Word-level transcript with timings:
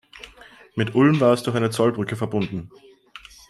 Mit 0.75 0.95
Ulm 0.95 1.19
war 1.19 1.31
es 1.31 1.43
durch 1.43 1.55
eine 1.55 1.69
Zollbrücke 1.69 2.15
verbunden. 2.15 2.71